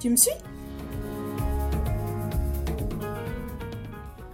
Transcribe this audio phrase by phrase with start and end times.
[0.00, 0.32] Tu me suis?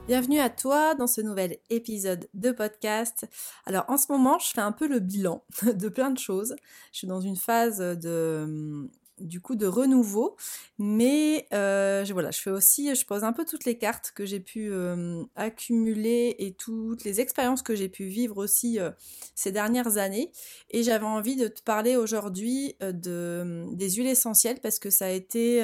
[0.07, 3.27] Bienvenue à toi dans ce nouvel épisode de podcast.
[3.65, 6.55] Alors en ce moment, je fais un peu le bilan de plein de choses.
[6.93, 8.89] Je suis dans une phase de
[9.21, 10.37] du coup de renouveau,
[10.79, 14.25] mais euh, je, voilà, je fais aussi, je pose un peu toutes les cartes que
[14.25, 18.91] j'ai pu euh, accumuler et toutes les expériences que j'ai pu vivre aussi euh,
[19.35, 20.31] ces dernières années.
[20.71, 25.11] Et j'avais envie de te parler aujourd'hui de, des huiles essentielles parce que ça a
[25.11, 25.63] été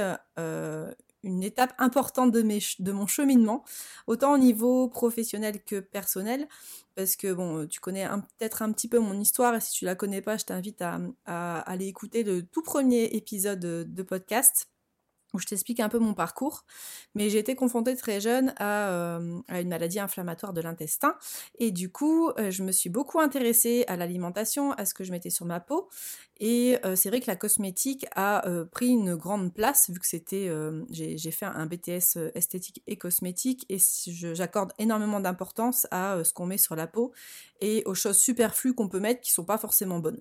[1.22, 3.64] une étape importante de, mon cheminement,
[4.06, 6.48] autant au niveau professionnel que personnel,
[6.94, 8.06] parce que bon, tu connais
[8.38, 11.58] peut-être un petit peu mon histoire, et si tu la connais pas, je t'invite à,
[11.60, 14.68] aller écouter le tout premier épisode de podcast
[15.32, 16.64] où je t'explique un peu mon parcours.
[17.14, 21.16] Mais j'ai été confrontée très jeune à, euh, une maladie inflammatoire de l'intestin.
[21.58, 25.12] Et du coup, euh, je me suis beaucoup intéressée à l'alimentation, à ce que je
[25.12, 25.88] mettais sur ma peau.
[26.40, 30.50] Et euh, c'est vrai que la cosmétique a pris une grande place, vu que c'était...
[30.90, 33.78] j'ai fait un BTS esthétique et cosmétique, et
[34.34, 37.12] j'accorde énormément d'importance à ce qu'on met sur la peau
[37.62, 40.20] et aux choses superflues qu'on peut mettre qui sont pas forcément bonnes.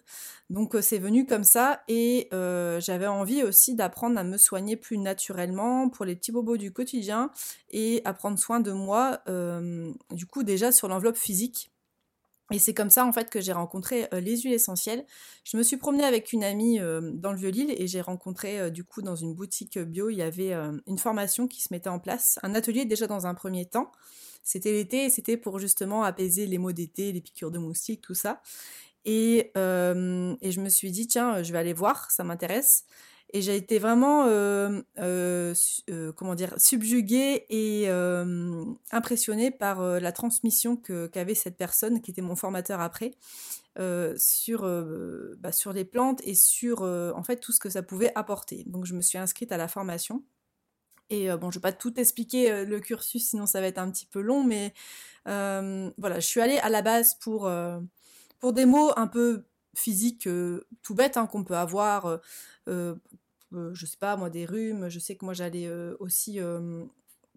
[0.49, 5.89] Donc c'est venu comme ça, et j'avais envie aussi d'apprendre à me soigner plus naturellement
[5.89, 7.31] pour les petits bobos du quotidien
[7.69, 11.71] et à prendre soin de moi, euh, du coup déjà sur l'enveloppe physique.
[12.53, 15.05] Et c'est comme ça en fait que j'ai rencontré euh, les huiles essentielles.
[15.45, 18.83] Je me suis promenée avec une amie euh, dans le Vieux-Lille et j'ai rencontré du
[18.83, 20.53] coup dans une boutique bio, il y avait
[20.85, 23.91] une formation qui se mettait en place, un atelier déjà dans un premier temps.
[24.43, 28.41] C'était l'été c'était pour justement apaiser les maux d'été, les piqûres de moustiques, tout ça.
[29.03, 32.85] Et, et, je me suis dit, tiens, je vais aller voir, ça m'intéresse.
[33.33, 35.53] Et j'ai été vraiment, euh, euh,
[35.89, 37.87] euh, comment dire, subjuguée et
[38.91, 43.11] impressionnée par la transmission qu'avait cette personne, qui était mon formateur après,
[44.17, 44.61] sur,
[45.37, 48.63] bah, sur les plantes et sur, en fait, tout ce que ça pouvait apporter.
[48.67, 50.23] Donc, je me suis inscrite à la formation.
[51.11, 53.91] Et bon, je ne vais pas tout expliquer le cursus, sinon ça va être un
[53.91, 54.73] petit peu long, mais
[55.25, 57.51] voilà, je suis allée à la base pour,
[58.39, 59.43] pour des mots un peu
[59.75, 60.27] physiques,
[60.81, 62.19] tout bêtes, hein, qu'on peut avoir
[63.53, 64.89] euh, je sais pas, moi, des rhumes.
[64.89, 66.39] Je sais que moi, j'allais euh, aussi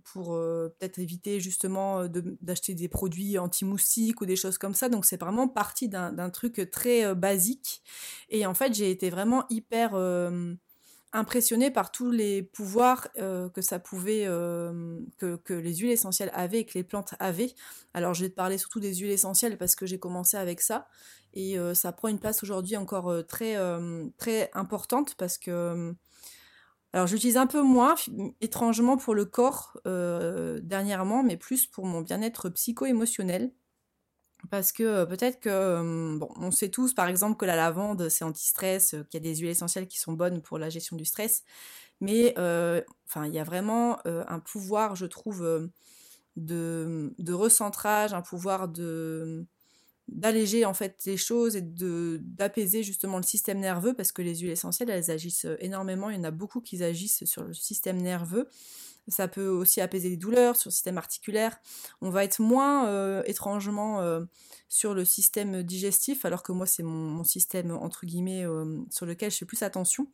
[0.04, 4.88] pour euh, peut-être éviter justement d'acheter des produits anti-moustiques ou des choses comme ça.
[4.88, 7.82] Donc c'est vraiment parti d'un truc très basique.
[8.28, 9.92] Et en fait, j'ai été vraiment hyper
[11.14, 14.24] impressionnée par tous les pouvoirs que ça pouvait,
[15.18, 17.54] que, que, les huiles essentielles avaient et que les plantes avaient.
[17.94, 20.88] Alors je vais te parler surtout des huiles essentielles parce que j'ai commencé avec ça
[21.32, 23.56] et ça prend une place aujourd'hui encore très,
[24.18, 25.94] très importante parce que
[26.92, 27.96] alors j'utilise un peu moins,
[28.40, 33.52] étrangement pour le corps dernièrement, mais plus pour mon bien-être psycho-émotionnel.
[34.50, 38.90] Parce que peut-être que, bon, on sait tous par exemple que la lavande c'est anti-stress,
[39.10, 41.44] qu'il y a des huiles essentielles qui sont bonnes pour la gestion du stress,
[42.00, 45.70] mais enfin il y a vraiment un pouvoir, je trouve,
[46.36, 48.68] de, recentrage, un pouvoir
[50.08, 54.50] d'alléger en fait les choses et d'apaiser justement le système nerveux parce que les huiles
[54.50, 56.10] essentielles elles agissent euh, énormément.
[56.10, 58.48] Il y en a beaucoup qui agissent sur le système nerveux
[59.08, 61.58] ça peut aussi apaiser les douleurs sur le système articulaire.
[62.00, 64.24] On va être moins euh, étrangement euh,
[64.68, 68.44] sur le système digestif alors que moi c'est mon, système entre guillemets
[68.90, 70.08] sur lequel je fais plus attention.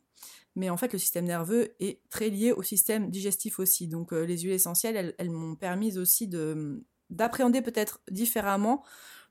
[0.55, 3.87] Mais en fait le système nerveux est très lié au système digestif aussi.
[3.87, 8.83] Donc les huiles essentielles elles, elles m'ont permis aussi de d'appréhender peut-être différemment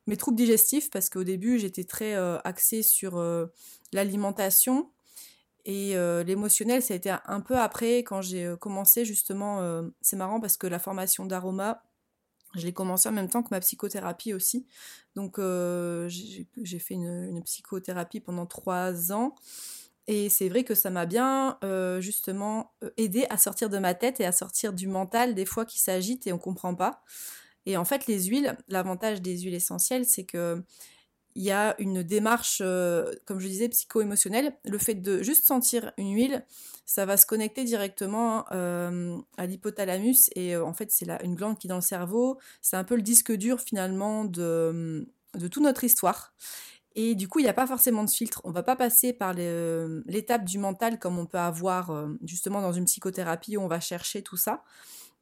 [0.06, 3.46] mes troubles digestifs parce qu'au début j'étais très euh, axée sur euh,
[3.92, 4.90] l'alimentation
[5.64, 10.40] et euh, l'émotionnel ça a été un peu après quand j'ai commencé justement c'est marrant
[10.40, 11.82] parce que la formation d'aroma
[12.56, 14.66] je l'ai commencé en même temps que ma psychothérapie aussi.
[15.14, 19.36] Donc j'ai fait une, psychothérapie pendant trois ans.
[20.08, 21.58] Et c'est vrai que ça m'a bien
[22.00, 25.78] justement aidé à sortir de ma tête et à sortir du mental des fois qui
[25.78, 27.04] s'agite et on comprend pas.
[27.66, 30.62] Et en fait, les huiles, l'avantage des huiles essentielles, c'est que
[31.34, 34.52] il y a une démarche, euh, comme je disais, psycho-émotionnelle.
[34.64, 36.44] Le fait de juste sentir une huile,
[36.86, 41.58] ça va se connecter directement euh, à l'hypothalamus et euh, en fait, c'est une glande
[41.58, 42.38] qui est dans le cerveau.
[42.62, 46.34] C'est un peu le disque dur finalement de, de toute notre histoire.
[46.96, 48.40] Et du coup, il n'y a pas forcément de filtre.
[48.42, 52.86] On va pas passer par l'étape du mental comme on peut avoir justement dans une
[52.86, 54.64] psychothérapie où on va chercher tout ça.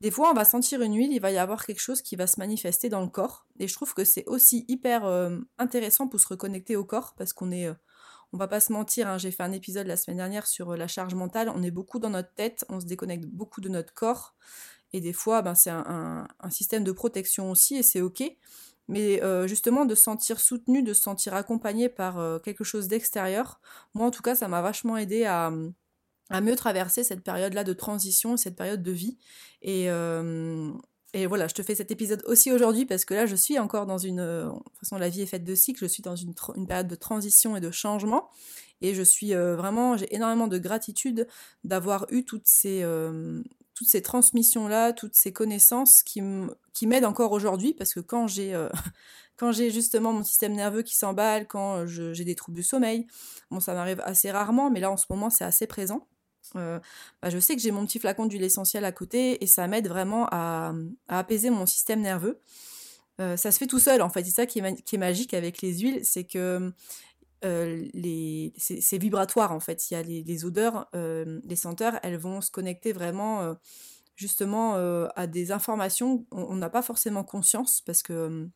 [0.00, 2.26] Des fois, on va sentir une huile, il va y avoir quelque chose qui va
[2.26, 3.46] se manifester dans le corps.
[3.58, 5.04] Et je trouve que c'est aussi hyper
[5.58, 7.68] intéressant pour se reconnecter au corps parce qu'on est
[8.32, 10.86] on va pas se mentir, hein, j'ai fait un épisode la semaine dernière sur la
[10.86, 14.34] charge mentale, on est beaucoup dans notre tête, on se déconnecte beaucoup de notre corps,
[14.92, 18.22] et des fois, ben, c'est un, système de protection aussi, et c'est ok.
[18.88, 22.88] Mais euh, justement, de se sentir soutenu, de se sentir accompagné par euh, quelque chose
[22.88, 23.60] d'extérieur,
[23.94, 25.52] moi en tout cas, ça m'a vachement aidé à,
[26.40, 29.18] mieux traverser cette période-là de transition, cette période de vie.
[29.62, 30.72] Et, euh,
[31.14, 33.86] et voilà, je te fais cet épisode aussi aujourd'hui parce que là, je suis encore
[33.86, 34.18] dans une...
[34.18, 36.34] De toute façon, la vie est faite de cycles, je suis dans une,
[36.66, 38.28] période de transition et de changement.
[38.80, 41.26] Et je suis vraiment, j'ai énormément de gratitude
[41.64, 42.84] d'avoir eu toutes ces,
[43.78, 48.68] toutes ces transmissions-là, toutes ces connaissances qui m'aident encore aujourd'hui, parce que quand j'ai euh,
[49.36, 53.06] quand j'ai justement mon système nerveux qui s'emballe, quand j'ai des troubles du sommeil,
[53.52, 56.08] bon ça m'arrive assez rarement, mais là en ce moment c'est assez présent.
[56.56, 56.80] Euh,
[57.22, 59.88] bah, je sais que j'ai mon petit flacon d'huile essentielle à côté et ça m'aide
[59.88, 60.72] vraiment à,
[61.08, 62.40] apaiser mon système nerveux.
[63.20, 65.78] Euh, ça se fait tout seul en fait, c'est ça qui est, magique avec les
[65.78, 66.72] huiles, c'est que
[67.42, 69.90] les, c'est vibratoire en fait.
[69.90, 73.56] Il y a les, odeurs, les senteurs, elles vont se connecter vraiment
[74.16, 74.74] justement
[75.16, 76.26] à des informations.
[76.30, 78.48] On n'a pas forcément conscience parce que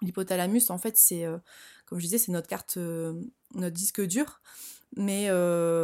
[0.00, 1.24] l'hypothalamus, en fait, c'est,
[1.86, 4.40] comme je disais, c'est notre carte, notre disque dur.
[4.96, 5.28] Mais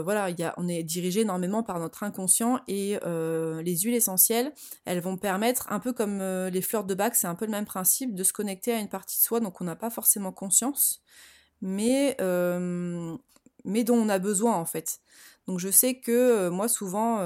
[0.02, 4.52] voilà, y a, on est dirigé énormément par notre inconscient et les huiles essentielles,
[4.84, 7.66] elles vont permettre, un peu comme les fleurs de bac, c'est un peu le même
[7.66, 11.02] principe, de se connecter à une partie de soi dont on n'a pas forcément conscience
[11.60, 12.16] mais,
[13.64, 15.00] mais dont on a besoin en fait.
[15.46, 17.20] Donc je sais que moi souvent,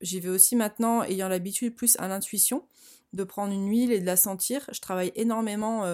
[0.00, 2.66] j'y vais aussi maintenant ayant l'habitude plus à l'intuition
[3.14, 4.66] de prendre une huile et de la sentir.
[4.70, 5.84] Je travaille énormément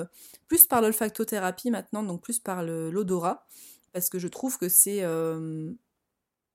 [0.49, 3.47] plus par l'olfactothérapie maintenant, donc plus par l'odorat,
[3.95, 5.03] parce que je trouve que c'est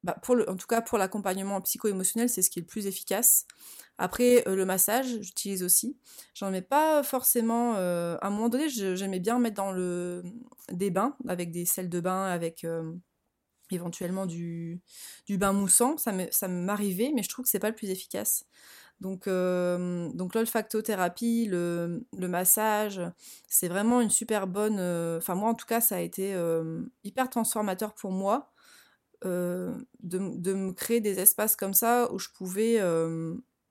[0.03, 2.88] bah, pour le, en tout cas pour l'accompagnement psycho-émotionnel, c'est ce qui est le plus
[2.88, 3.45] efficace.
[3.97, 5.97] Après, euh, le massage, j'utilise aussi.
[6.36, 7.75] J'en mets pas forcément.
[7.75, 10.24] Euh, à un moment donné, j'aimais bien mettre dans le,
[10.71, 12.94] des bains, avec des sels de bain, avec euh,
[13.71, 14.80] éventuellement du,
[15.27, 15.97] du bain moussant.
[15.97, 18.45] Ça m'arrivait, mais je trouve que c'est pas le plus efficace.
[19.01, 23.01] Donc, donc l'olfactothérapie, le, massage,
[23.48, 24.80] c'est vraiment une super bonne.
[25.18, 26.36] Enfin, moi en tout cas, ça a été
[27.04, 28.51] hyper transformateur pour moi.
[29.24, 29.80] de,
[30.10, 32.80] me créer des espaces comme ça où je pouvais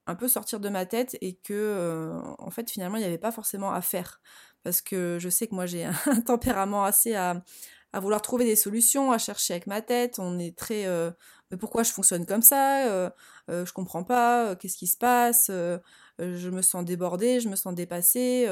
[0.09, 3.19] un peu sortir de ma tête et que euh, en fait finalement il n'y avait
[3.19, 4.21] pas forcément à faire
[4.63, 7.43] parce que je sais que moi j'ai un tempérament assez à,
[7.93, 10.19] vouloir trouver des solutions, à chercher avec ma tête.
[10.19, 11.11] On est très euh,
[11.51, 13.11] mais pourquoi je fonctionne comme ça
[13.49, 14.55] euh, Je comprends pas.
[14.55, 18.47] Qu'est-ce qui se passe Je me sens débordée, je me sens dépassée.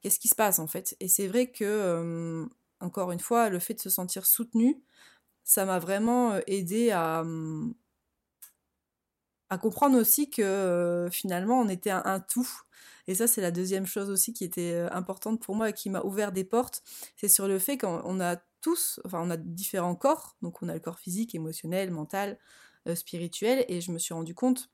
[0.00, 0.96] Qu'est-ce qui se passe en fait?
[1.00, 2.46] Et c'est vrai que
[2.80, 4.82] encore une fois, le fait de se sentir soutenu,
[5.44, 7.24] ça m'a vraiment aidé à
[9.50, 12.48] à comprendre aussi que euh, finalement on était un, tout.
[13.06, 15.90] Et ça, c'est la deuxième chose aussi qui était euh, importante pour moi et qui
[15.90, 16.82] m'a ouvert des portes.
[17.16, 20.36] C'est sur le fait qu'on a tous, enfin, on a différents corps.
[20.42, 22.38] Donc, on a le corps physique, émotionnel, mental,
[22.86, 23.64] euh, spirituel.
[23.68, 24.70] Et je me suis rendu compte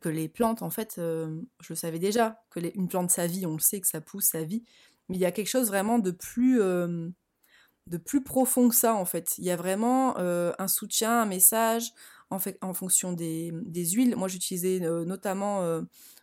[0.00, 1.40] que les plantes, en fait, je
[1.70, 4.42] le savais déjà, que une plante, sa vie, on le sait que ça pousse, sa
[4.42, 4.62] vie.
[5.08, 9.06] Mais il y a quelque chose vraiment de plus de plus profond que ça en
[9.06, 9.38] fait.
[9.38, 11.94] Il y a vraiment un soutien, un message,
[12.30, 14.16] en, fonction des, huiles.
[14.16, 15.82] Moi, j'utilisais euh, notamment euh,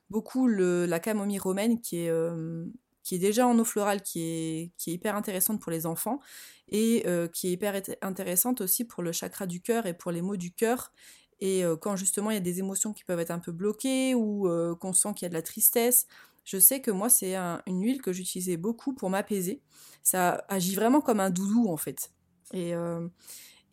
[0.10, 2.66] beaucoup la camomille romaine qui est, euh,
[3.06, 6.20] qui est déjà en eau florale, qui est, qui est hyper intéressante pour les enfants
[6.68, 10.36] et qui est hyper intéressante aussi pour le chakra du cœur et pour les maux
[10.36, 10.92] du cœur.
[11.40, 14.50] Et quand justement il y a des émotions qui peuvent être un peu bloquées ou
[14.82, 16.08] qu'on sent qu'il y a de la tristesse,
[16.44, 19.62] je sais que moi c'est une huile que j'utilisais beaucoup pour m'apaiser.
[20.02, 22.12] Ça agit vraiment comme un doudou en fait.
[22.54, 22.74] Et,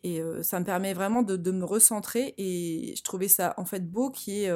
[0.03, 2.33] et euh, ça me permet vraiment de, me recentrer.
[2.37, 4.51] Et je trouvais ça en fait beau qui est.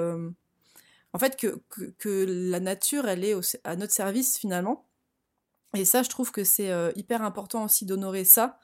[1.13, 4.87] Euh, en fait, que, la nature, elle est à notre service finalement.
[5.75, 8.59] Et ça, je trouve que c'est euh, hyper important aussi d'honorer ça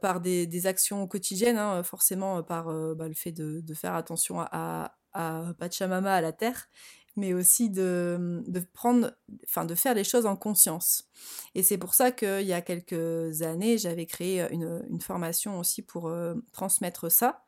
[0.00, 5.52] par des, actions quotidiennes, hein, forcément par bah, le fait de, faire attention à, à,
[5.58, 6.68] Pachamama, à la terre,
[7.16, 11.08] mais aussi de, prendre, de faire les choses en conscience.
[11.54, 16.08] Et c'est pour ça qu'il y a quelques années, j'avais créé une, formation aussi pour
[16.08, 17.44] euh, transmettre ça,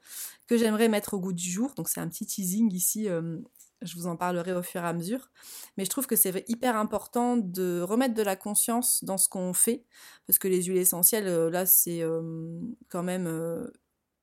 [0.47, 1.75] que j'aimerais mettre au goût du jour.
[1.75, 3.39] Donc c'est un petit teasing ici, euh,
[3.83, 5.31] je vous en parlerai au fur et à mesure.
[5.77, 9.53] Mais je trouve que c'est hyper important de remettre de la conscience dans ce qu'on
[9.53, 9.85] fait,
[10.27, 12.03] parce que les huiles essentielles, euh, là, c'est
[12.89, 13.27] quand même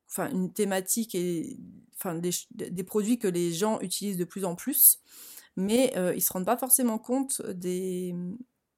[0.09, 1.57] enfin une thématique et
[1.95, 4.99] enfin des, produits que les gens utilisent de plus en plus
[5.55, 8.15] mais ils euh, ils se rendent pas forcément compte des,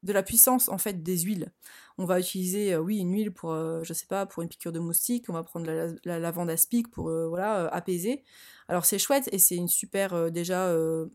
[0.06, 1.52] de la puissance en fait des huiles.
[1.98, 5.26] On va utiliser oui une huile pour je sais pas pour une piqûre de moustique,
[5.30, 5.70] on va prendre
[6.04, 8.24] la, lavande aspic pour voilà apaiser.
[8.68, 10.74] Alors c'est chouette et c'est une super déjà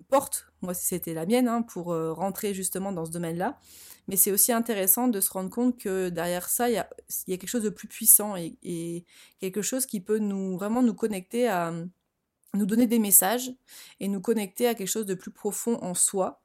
[0.08, 0.46] porte.
[0.60, 3.58] Moi c'était la mienne hein, pour rentrer justement dans ce domaine-là.
[4.10, 6.88] Mais c'est aussi intéressant de se rendre compte que derrière ça, il y a,
[7.26, 9.04] quelque chose de plus puissant et,
[9.38, 11.72] quelque chose qui peut nous vraiment nous connecter à
[12.54, 13.52] nous donner des messages
[14.00, 16.42] et nous connecter à quelque chose de plus profond en soi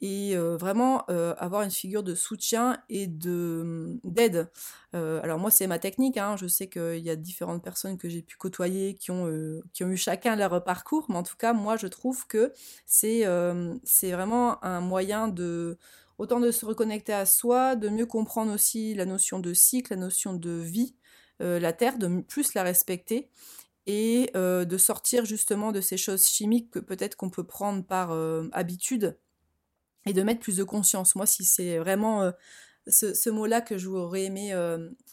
[0.00, 4.50] et vraiment avoir une figure de soutien et de d'aide.
[4.94, 6.36] Euh, alors moi c'est ma technique, hein.
[6.36, 9.88] je sais qu'il y a différentes personnes que j'ai pu côtoyer qui ont, qui ont
[9.90, 12.52] eu chacun leur parcours, mais en tout cas moi je trouve que
[12.86, 13.24] c'est
[13.84, 15.78] c'est vraiment un moyen de
[16.18, 20.00] autant de se reconnecter à soi, de mieux comprendre aussi la notion de cycle, la
[20.00, 20.96] notion de vie,
[21.40, 23.30] la Terre, de plus la respecter
[23.86, 28.12] et de sortir justement de ces choses chimiques que peut-être qu'on peut prendre par
[28.52, 29.18] habitude
[30.08, 31.14] et de mettre plus de conscience.
[31.14, 32.32] Moi, si c'est vraiment
[32.86, 34.54] ce, mot-là que j'aurais aimé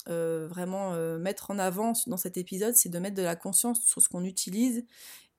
[0.07, 4.09] vraiment mettre en avant dans cet épisode, c'est de mettre de la conscience sur ce
[4.09, 4.85] qu'on utilise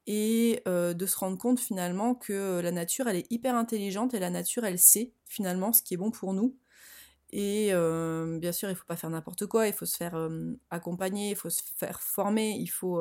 [0.06, 4.18] et euh, de se rendre compte finalement que la nature elle est hyper intelligente et
[4.18, 6.56] la nature elle sait finalement ce qui est bon pour nous.
[7.32, 10.54] Et euh, bien sûr, il faut pas faire n'importe quoi, il faut se faire euh,
[10.70, 13.00] accompagner, il faut se faire former, il faut,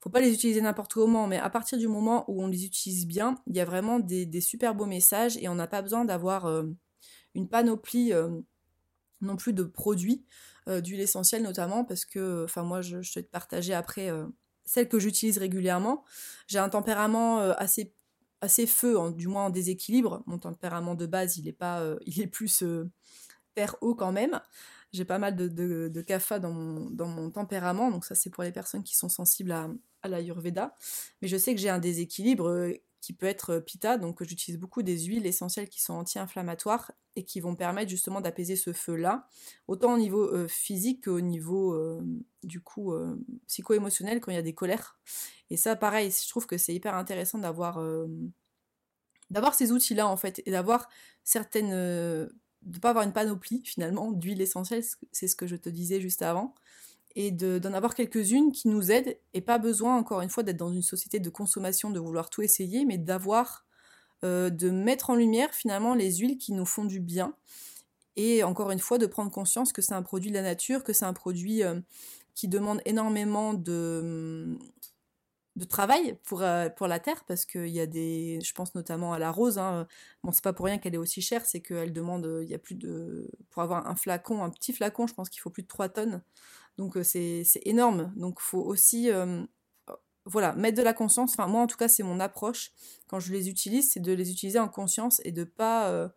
[0.00, 3.06] faut pas les utiliser n'importe comment, mais à partir du moment où on les utilise
[3.06, 6.46] bien, il y a vraiment des, super beaux messages et on n'a pas besoin d'avoir
[7.34, 8.12] une panoplie
[9.20, 10.24] non plus de produits,
[10.68, 14.10] d'huile essentielle notamment, parce que, enfin moi je, je, te partager après
[14.68, 16.04] celle que j'utilise régulièrement.
[16.46, 17.94] J'ai un tempérament euh, assez,
[18.40, 20.22] assez feu, du moins en déséquilibre.
[20.26, 22.88] Mon tempérament de base, il est, pas, euh, il est plus euh,
[23.54, 24.40] terre-eau quand même.
[24.92, 28.42] J'ai pas mal de, de, de dans mon, dans mon tempérament, donc ça c'est pour
[28.42, 29.68] les personnes qui sont sensibles à,
[30.02, 30.74] à l'Ayurveda.
[31.20, 34.98] Mais je sais que j'ai un déséquilibre qui peut être pita, donc j'utilise beaucoup des
[34.98, 39.28] huiles essentielles qui sont anti-inflammatoires et qui vont permettre justement d'apaiser ce feu-là,
[39.66, 42.00] autant au niveau euh, physique qu'au niveau euh,
[42.42, 43.16] du coup euh,
[43.46, 44.98] psycho-émotionnel quand il y a des colères.
[45.50, 47.82] Et ça, pareil, je trouve que c'est hyper intéressant d'avoir
[49.30, 50.88] d'avoir ces outils-là en fait et d'avoir
[51.24, 52.30] certaines
[52.68, 54.12] de pas avoir une panoplie finalement.
[54.12, 56.54] D'huiles essentielles, c'est ce que je te disais juste avant.
[57.16, 60.70] Et d'en avoir quelques-unes qui nous aident et pas besoin encore une fois d'être dans
[60.70, 63.66] une société de consommation, de vouloir tout essayer, mais d'avoir,
[64.24, 67.34] euh, de mettre en lumière finalement les huiles qui nous font du bien.
[68.16, 70.92] Et encore une fois de prendre conscience que c'est un produit de la nature, que
[70.92, 71.80] c'est un produit euh,
[72.34, 74.56] qui demande énormément de,
[75.58, 79.12] de travail pour, euh, pour la terre parce qu'il y a des je pense notamment
[79.12, 79.86] à la rose hein.
[80.22, 82.58] bon c'est pas pour rien qu'elle est aussi chère c'est qu'elle demande il y a
[82.58, 85.68] plus de pour avoir un flacon un petit flacon je pense qu'il faut plus de
[85.68, 86.22] 3 tonnes
[86.78, 88.12] donc euh, c'est énorme.
[88.16, 89.42] Donc faut aussi euh,
[90.24, 91.32] voilà, mettre de la conscience.
[91.32, 92.72] Enfin, moi, en tout cas, c'est mon approche.
[93.08, 96.08] Quand je les utilise, c'est de les utiliser en conscience et de pas euh,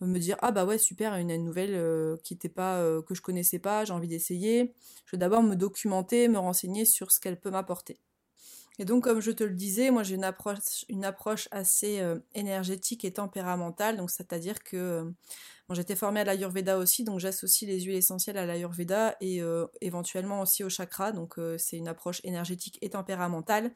[0.00, 3.60] me dire ah bah ouais super, une, une nouvelle qui était pas que je connaissais
[3.60, 4.74] pas, j'ai envie d'essayer.
[5.06, 8.00] Je vais d'abord me documenter, me renseigner sur ce qu'elle peut m'apporter.
[8.82, 10.24] Et donc, comme je te le disais, moi j'ai une
[11.04, 12.02] approche, assez
[12.34, 13.96] énergétique et tempéramentale.
[13.96, 15.06] Donc, c'est-à-dire que
[15.74, 20.40] j'étais formée à l'Ayurveda aussi, donc j'associe les huiles essentielles à l'Ayurveda et euh, éventuellement
[20.40, 21.12] aussi au chakra.
[21.12, 23.72] Donc euh, c'est une approche énergétique et tempéramentale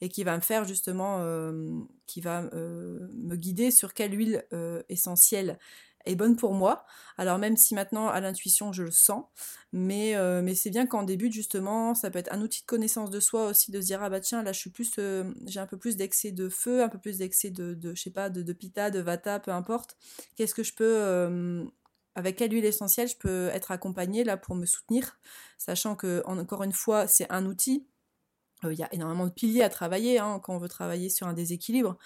[0.00, 1.70] et qui va me faire justement, euh,
[2.06, 4.44] qui va me guider sur quelle huile
[4.88, 5.58] essentielle
[6.06, 6.84] est bonne pour moi.
[7.18, 9.24] Alors même si maintenant à l'intuition je le sens,
[9.72, 13.10] mais, euh, mais c'est bien qu'en début justement ça peut être un outil de connaissance
[13.10, 15.60] de soi aussi de se dire ah bah tiens là je suis plus euh, j'ai
[15.60, 18.42] un peu plus d'excès de feu, un peu plus d'excès de, je sais pas de,
[18.42, 19.96] de, pita, de vata, peu importe.
[20.36, 21.64] Qu'est-ce que je peux euh,
[22.14, 25.18] avec quelle huile essentielle je peux être accompagnée là pour me soutenir,
[25.58, 27.86] sachant que encore une fois c'est un outil
[28.64, 31.32] il y a énormément de piliers à travailler hein, quand on veut travailler sur un
[31.32, 31.96] déséquilibre.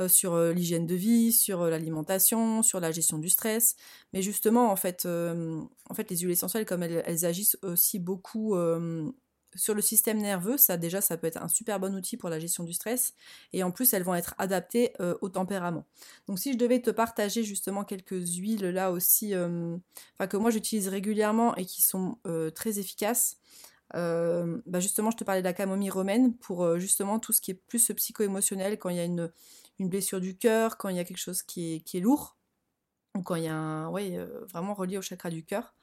[0.00, 3.76] Euh, sur euh, l'hygiène de vie, sur euh, l'alimentation, sur la gestion du stress.
[4.14, 8.56] Mais justement, en fait, en fait les huiles essentielles, comme elles, agissent aussi beaucoup
[9.54, 12.38] sur le système nerveux, ça déjà, ça peut être un super bon outil pour la
[12.38, 13.14] gestion du stress.
[13.52, 15.84] Et en plus, elles vont être adaptées au tempérament.
[16.26, 20.88] Donc, si je devais te partager justement quelques huiles là aussi, enfin que moi j'utilise
[20.88, 22.18] régulièrement et qui sont
[22.54, 23.38] très efficaces,
[23.94, 27.54] bah justement, je te parlais de la camomille romaine pour justement tout ce qui est
[27.66, 29.30] plus psycho-émotionnel quand il y a une,
[29.78, 32.36] blessure du cœur, quand il y a quelque chose qui est, lourd,
[33.16, 35.74] ou quand il y a un, ouais, euh, vraiment relié au chakra du cœur.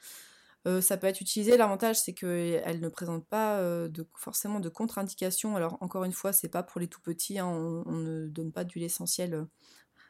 [0.68, 1.56] Euh, ça peut être utilisé.
[1.58, 5.56] L'avantage, c'est qu'elle ne présente pas euh, de, forcément de contre-indications.
[5.56, 7.40] Alors, encore une fois, c'est pas pour les tout petits.
[7.40, 7.48] Hein.
[7.48, 9.46] on, ne donne pas d'huile essentielle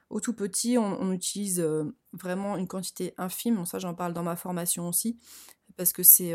[0.09, 0.77] aux tout petits.
[0.77, 1.63] On, utilise
[2.13, 3.63] vraiment une quantité infime.
[3.65, 5.19] Ça, j'en parle dans ma formation aussi.
[5.79, 6.33] Parce que c'est,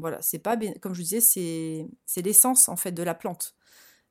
[0.00, 3.54] voilà, c'est pas, comme je disais, c'est l'essence en fait de la plante.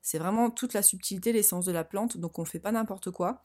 [0.00, 3.42] C'est vraiment toute la subtilité, l'essence de la plante, donc on fait pas n'importe quoi.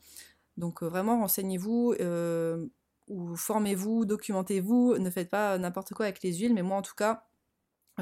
[0.55, 1.93] Donc euh, vraiment renseignez-vous.
[1.99, 2.67] Euh,
[3.09, 6.95] ou formez-vous, documentez-vous, ne faites pas n'importe quoi avec les huiles, mais moi en tout
[6.95, 7.25] cas,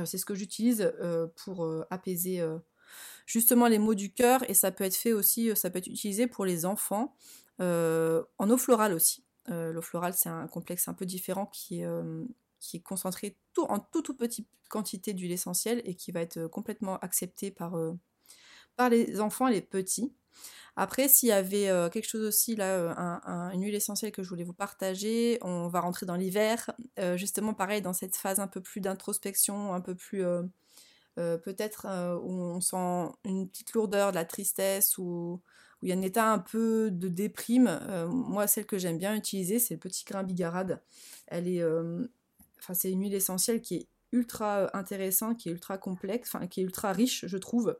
[0.06, 0.94] c'est ce que j'utilise
[1.38, 2.46] pour apaiser
[3.26, 6.28] justement les maux du cœur et ça peut être fait aussi, ça peut être utilisé
[6.28, 7.16] pour les enfants
[7.58, 9.26] en eau florale aussi.
[9.48, 11.88] L'eau florale c'est un complexe un peu différent qui est,
[12.60, 16.48] qui est concentré tout, en toute toute petite quantité d'huile essentielle et qui va être
[16.48, 17.76] complètement accepté par,
[18.76, 20.14] par les enfants les petits.
[20.80, 24.30] Après, s'il y avait euh, quelque chose aussi, là, euh, une huile essentielle que je
[24.30, 26.72] voulais vous partager, on va rentrer dans l'hiver.
[27.00, 30.24] Euh, justement, pareil, dans cette phase un peu plus d'introspection, un peu plus.
[31.16, 31.88] peut-être
[32.22, 35.42] où on sent une petite lourdeur, de la tristesse, ou
[35.82, 37.80] où il y a un état un peu de déprime.
[38.08, 40.82] moi, celle que j'aime bien utiliser, c'est le petit grain bigarade.
[41.28, 41.64] Elle est.
[42.60, 46.62] Enfin, c'est une huile essentielle qui est ultra intéressante, qui est ultra complexe, enfin, qui
[46.62, 47.78] est ultra riche, je trouve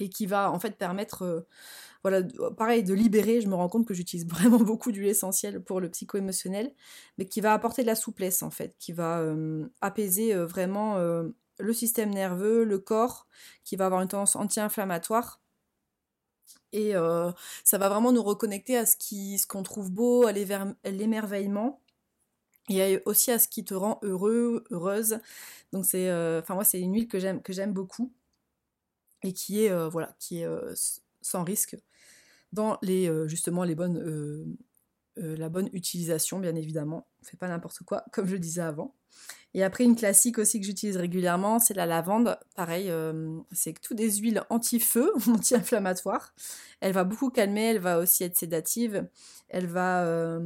[0.00, 1.40] et qui va en fait permettre, euh,
[2.02, 2.22] voilà,
[2.56, 3.40] pareil, de libérer.
[3.40, 6.72] Je me rends compte que j'utilise vraiment beaucoup d'huile essentielle pour le psycho-émotionnel,
[7.18, 10.96] mais qui va apporter de la souplesse en fait, qui va euh, apaiser euh, vraiment
[10.98, 13.26] le système nerveux, le corps,
[13.64, 15.40] qui va avoir une tendance anti-inflammatoire.
[16.72, 16.92] Et
[17.64, 21.80] ça va vraiment nous reconnecter à ce qui, ce qu'on trouve beau, à l'émerveillement
[22.78, 25.18] et aussi à ce qui te rend heureux, heureuse.
[25.72, 28.12] Donc c'est, enfin moi c'est une huile que j'aime que j'aime beaucoup
[29.22, 30.72] et qui est, euh, voilà, qui est euh,
[31.20, 31.76] sans risque
[32.52, 34.56] dans les, euh, justement les bonnes,
[35.16, 37.06] la bonne utilisation, bien évidemment.
[37.20, 38.94] On fait pas n'importe quoi, comme je le disais avant.
[39.52, 42.38] Et après, une classique aussi que j'utilise régulièrement, c'est la lavande.
[42.54, 42.90] Pareil,
[43.52, 46.32] c'est que toutes des huiles anti-feu, anti-inflammatoires.
[46.80, 49.06] Elle va beaucoup calmer, elle va aussi être sédative.
[49.48, 50.40] Elle va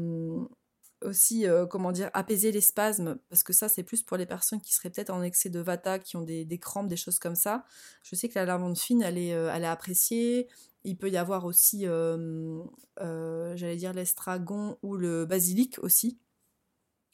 [1.14, 4.60] aussi, euh, comment dire, apaiser les spasmes, parce que ça, c'est plus pour les personnes
[4.60, 7.64] qui seraient peut-être en excès de vata, qui ont des, crampes, des choses comme ça.
[8.02, 10.48] Je sais que la lavande fine, elle est, euh, elle est appréciée.
[10.82, 12.64] Il peut y avoir aussi, euh,
[12.96, 16.18] j'allais dire, l'estragon ou le basilic aussi.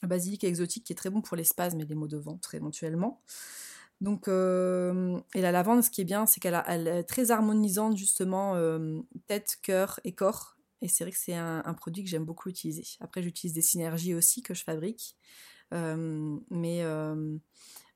[0.02, 3.20] Basilic exotique qui est très bon pour les spasmes et les maux de ventre éventuellement.
[4.00, 8.56] Donc, et la lavande, ce qui est bien, c'est qu'elle elle est très harmonisante justement,
[9.26, 10.56] tête, cœur et corps.
[10.82, 12.84] Et c'est vrai que c'est un, produit que j'aime beaucoup utiliser.
[13.00, 15.16] Après, j'utilise des synergies aussi que je fabrique.
[15.72, 17.36] Euh, mais euh,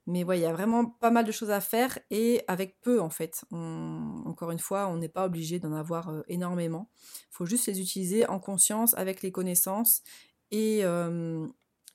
[0.06, 3.08] mais il y a vraiment pas mal de choses à faire et avec peu en
[3.08, 3.44] fait.
[3.50, 6.90] encore une fois, on n'est pas obligé d'en avoir euh, énormément.
[7.30, 10.02] Il faut juste les utiliser en conscience, avec les connaissances
[10.50, 10.80] et,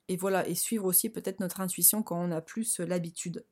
[0.08, 3.46] et voilà, et suivre aussi peut-être notre intuition quand on a plus l'habitude.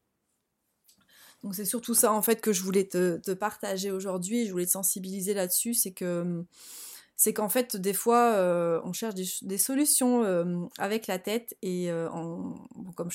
[1.43, 4.47] Donc c'est surtout ça en fait que je voulais te, te partager aujourd'hui.
[4.47, 6.43] Je voulais te sensibiliser là-dessus, c'est que
[7.19, 11.89] c'est qu'en fait, des fois, euh, on cherche des, solutions avec la tête et
[12.95, 13.10] comme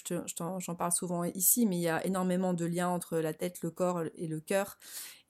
[0.58, 3.70] j'en parle souvent ici, mais il y a énormément de liens entre la tête, le
[3.70, 4.76] corps et le cœur.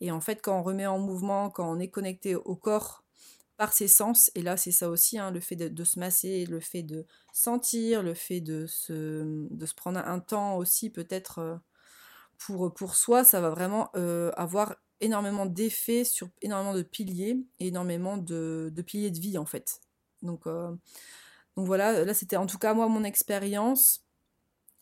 [0.01, 3.05] Et en fait, quand on remet en mouvement, quand on est connecté au corps
[3.59, 6.59] par ses sens, et là c'est ça aussi, hein, le fait de, se masser, le
[6.59, 7.05] fait de
[7.35, 11.61] sentir, le fait de se, prendre un temps aussi peut-être
[12.39, 13.91] pour soi, ça va vraiment
[14.35, 19.81] avoir énormément d'effets sur énormément de piliers et énormément de, piliers de vie en fait.
[20.23, 20.71] Donc, euh,
[21.57, 24.05] donc voilà, là c'était en tout cas moi mon expérience.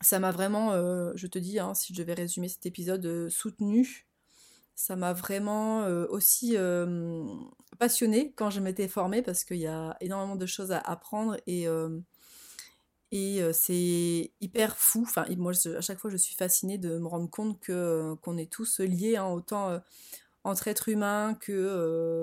[0.02, 3.28] Ça m'a vraiment, euh, je te dis, hein, si je devais résumer cet épisode, euh,
[3.28, 4.06] soutenu.
[4.74, 6.56] Ça m'a vraiment aussi
[7.78, 11.66] passionné quand je m'étais formée parce qu'il y a énormément de choses à apprendre et
[13.12, 15.02] et c'est hyper fou.
[15.02, 18.80] Enfin, moi, à chaque fois, je suis fascinée de me rendre compte qu'on est tous
[18.80, 19.80] liés, hein, autant
[20.44, 21.36] entre êtres humains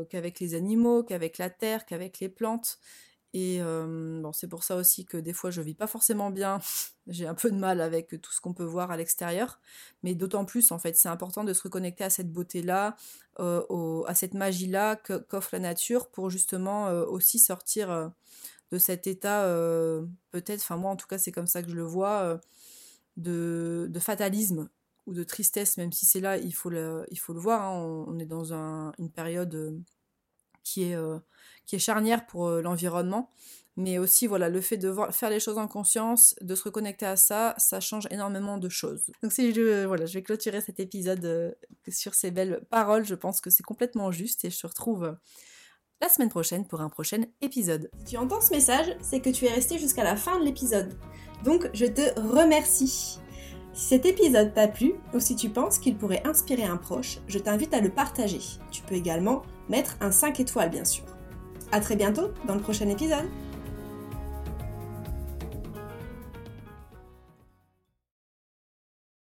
[0.10, 2.80] qu'avec les animaux, qu'avec la terre, qu'avec les plantes.
[3.34, 6.60] Et bon, c'est pour ça aussi que des fois, je vis pas forcément bien.
[7.08, 9.60] J'ai un peu de mal avec tout ce qu'on peut voir à l'extérieur,
[10.04, 12.96] mais d'autant plus, en fait, c'est important de se reconnecter à cette beauté-là,
[13.38, 18.12] à cette magie-là qu'offre la nature pour justement aussi sortir
[18.72, 21.76] de cet état, euh, peut-être, enfin moi en tout cas c'est comme ça que je
[21.76, 22.38] le vois, euh,
[23.88, 24.70] de, fatalisme
[25.06, 28.06] ou de tristesse, même si c'est là, il faut le, il faut le voir, hein.
[28.08, 29.80] on, est dans une période euh,
[30.64, 30.98] qui est,
[31.66, 33.32] qui est charnière pour l'environnement,
[33.78, 37.16] mais aussi voilà le fait de faire les choses en conscience, de se reconnecter à
[37.16, 39.06] ça, ça change énormément de choses.
[39.24, 41.56] Donc si je voilà, je vais clôturer cet épisode
[41.88, 45.16] sur ces belles paroles, je pense que c'est complètement juste et je te retrouve
[46.02, 47.90] la semaine prochaine pour un prochain épisode.
[48.00, 50.98] Si tu entends ce message, c'est que tu es resté jusqu'à la fin de l'épisode.
[51.44, 53.20] Donc je te remercie.
[53.74, 57.40] Si cet épisode t'a plu ou si tu penses qu'il pourrait inspirer un proche, je
[57.40, 58.42] t'invite à le partager.
[58.72, 61.04] Tu peux également mettre un 5 étoiles bien sûr.
[61.72, 63.26] A très bientôt dans le prochain épisode.